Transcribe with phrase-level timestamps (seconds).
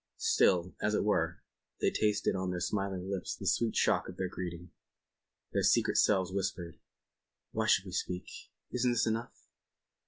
[0.17, 1.43] Still, as it were,
[1.79, 4.71] they tasted on their smiling lips the sweet shock of their greeting.
[5.53, 6.79] Their secret selves whispered:
[7.51, 8.27] "Why should we speak?
[8.71, 9.45] Isn't this enough?"